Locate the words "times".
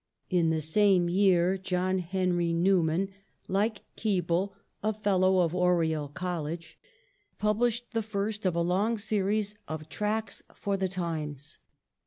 10.87-11.59